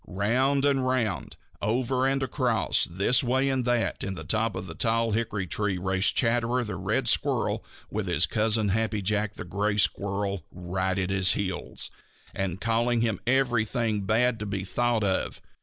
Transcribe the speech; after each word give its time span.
Round 0.07 0.65
and 0.65 0.83
round, 0.83 1.37
over 1.61 2.07
and 2.07 2.23
across, 2.23 2.85
this 2.85 3.23
way 3.23 3.49
and 3.49 3.65
that 3.65 4.01
way, 4.01 4.07
in 4.07 4.15
the 4.15 4.23
top 4.23 4.55
of 4.55 4.65
the 4.65 4.73
tall 4.73 5.11
hickory 5.11 5.45
tree 5.45 5.77
raced 5.77 6.15
Chatterer 6.15 6.63
the 6.63 6.75
Red 6.75 7.07
Squirrel 7.07 7.63
with 7.91 8.07
his 8.07 8.25
cousin, 8.25 8.69
Happy 8.69 9.03
Jack 9.03 9.35
the 9.35 9.45
Gray 9.45 9.77
Squirrel, 9.77 10.43
right 10.51 10.97
at 10.97 11.11
his 11.11 11.33
heels, 11.33 11.91
and 12.33 12.59
calling 12.59 13.01
him 13.01 13.19
everything 13.27 14.01
bad 14.07 14.39
to 14.39 14.47
be 14.47 14.63
thought 14.63 15.03
of. 15.03 15.39